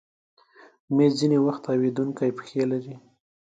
[0.95, 2.95] مېز ځینې وخت تاوېدونکی پښې لري.